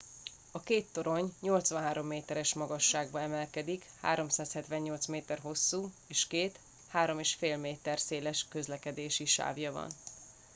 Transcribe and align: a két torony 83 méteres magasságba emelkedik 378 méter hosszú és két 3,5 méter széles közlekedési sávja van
a 0.51 0.59
két 0.59 0.91
torony 0.91 1.33
83 1.41 2.07
méteres 2.07 2.53
magasságba 2.53 3.19
emelkedik 3.21 3.85
378 4.01 5.05
méter 5.05 5.39
hosszú 5.39 5.91
és 6.07 6.27
két 6.27 6.59
3,5 6.93 7.59
méter 7.61 7.99
széles 7.99 8.45
közlekedési 8.49 9.25
sávja 9.25 9.71
van 9.71 9.89